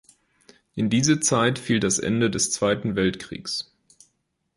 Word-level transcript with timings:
In 0.73 0.89
diese 0.89 1.19
Zeit 1.19 1.59
fiel 1.59 1.79
das 1.79 1.99
Ende 1.99 2.31
des 2.31 2.51
Zweiten 2.51 2.95
Weltkrieges. 2.95 3.71